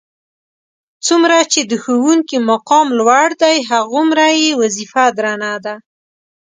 [1.07, 5.75] څومره چې د ښوونکي مقام لوړ دی هغومره یې وظیفه درنه ده.